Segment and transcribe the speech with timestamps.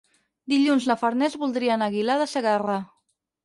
[0.53, 2.83] Dilluns na Farners voldria anar a Aguilar de Segarra.